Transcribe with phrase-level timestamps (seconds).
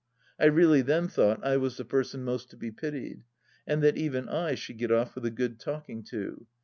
[0.39, 3.21] I really then thought I was the person most to be pitied,
[3.67, 6.47] and that even I should get off with a good talking to.